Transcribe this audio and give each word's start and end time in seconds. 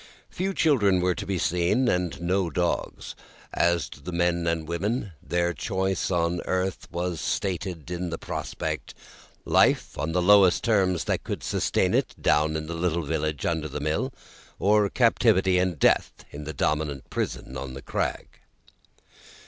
Few 0.31 0.51
children 0.55 0.99
were 0.99 1.13
to 1.13 1.27
be 1.27 1.37
seen, 1.37 1.87
and 1.87 2.19
no 2.19 2.49
dogs. 2.49 3.13
As 3.53 3.87
to 3.89 4.01
the 4.01 4.11
men 4.11 4.47
and 4.47 4.67
women, 4.67 5.11
their 5.21 5.53
choice 5.53 6.09
on 6.09 6.41
earth 6.45 6.87
was 6.91 7.21
stated 7.21 7.91
in 7.91 8.09
the 8.09 8.17
prospect 8.17 8.95
Life 9.45 9.99
on 9.99 10.11
the 10.11 10.19
lowest 10.23 10.63
terms 10.63 11.03
that 11.03 11.23
could 11.23 11.43
sustain 11.43 11.93
it, 11.93 12.19
down 12.19 12.55
in 12.55 12.65
the 12.65 12.73
little 12.73 13.03
village 13.03 13.45
under 13.45 13.67
the 13.67 13.79
mill; 13.79 14.11
or 14.57 14.89
captivity 14.89 15.59
and 15.59 15.77
Death 15.77 16.25
in 16.31 16.45
the 16.45 16.53
dominant 16.53 17.11
prison 17.11 17.55
on 17.55 17.75
the 17.75 17.81
crag. 17.83 18.39